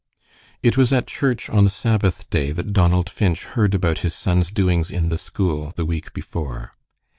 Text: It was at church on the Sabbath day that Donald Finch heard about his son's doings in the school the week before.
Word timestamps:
It 0.63 0.77
was 0.77 0.91
at 0.91 1.05
church 1.05 1.47
on 1.47 1.63
the 1.63 1.69
Sabbath 1.69 2.27
day 2.31 2.51
that 2.53 2.73
Donald 2.73 3.07
Finch 3.07 3.43
heard 3.45 3.75
about 3.75 3.99
his 3.99 4.15
son's 4.15 4.49
doings 4.49 4.89
in 4.89 5.09
the 5.09 5.17
school 5.19 5.73
the 5.75 5.85
week 5.85 6.11
before. 6.13 6.71